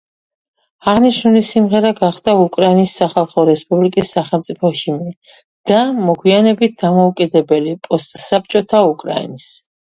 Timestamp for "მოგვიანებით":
5.99-6.75